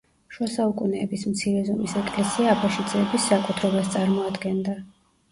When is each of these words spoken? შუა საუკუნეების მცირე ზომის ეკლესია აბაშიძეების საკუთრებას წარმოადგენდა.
შუა 0.35 0.45
საუკუნეების 0.51 1.25
მცირე 1.33 1.59
ზომის 1.67 1.93
ეკლესია 1.99 2.47
აბაშიძეების 2.53 3.27
საკუთრებას 3.33 3.93
წარმოადგენდა. 3.97 4.75